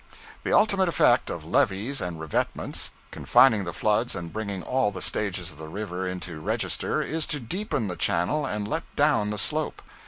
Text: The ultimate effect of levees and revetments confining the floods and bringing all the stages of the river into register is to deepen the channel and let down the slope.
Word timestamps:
The 0.43 0.51
ultimate 0.51 0.89
effect 0.89 1.29
of 1.29 1.45
levees 1.45 2.01
and 2.01 2.19
revetments 2.19 2.89
confining 3.11 3.65
the 3.65 3.71
floods 3.71 4.15
and 4.15 4.33
bringing 4.33 4.63
all 4.63 4.89
the 4.89 4.99
stages 4.99 5.51
of 5.51 5.59
the 5.59 5.69
river 5.69 6.07
into 6.07 6.41
register 6.41 7.03
is 7.03 7.27
to 7.27 7.39
deepen 7.39 7.87
the 7.87 7.95
channel 7.95 8.43
and 8.43 8.67
let 8.67 8.95
down 8.95 9.29
the 9.29 9.37
slope. 9.37 9.83